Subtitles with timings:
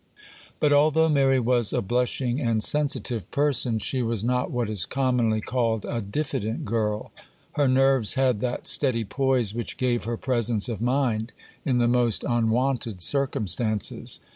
[0.59, 5.41] But although Mary was a blushing and sensitive person, she was not what is commonly
[5.41, 7.11] called a diffident girl:
[7.51, 11.31] her nerves had that steady poise which gave her presence of mind
[11.65, 14.19] in the most unwonted circumstances.